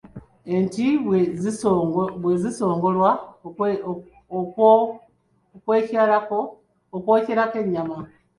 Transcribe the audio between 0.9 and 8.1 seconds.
bwe zisongolwa okwokyerako ennyama.